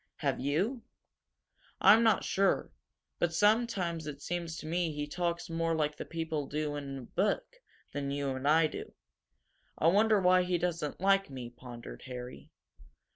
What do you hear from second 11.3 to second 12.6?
pondered Harry.